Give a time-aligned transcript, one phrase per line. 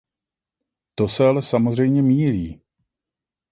[0.95, 2.61] To se ale samozřejmě mýlí.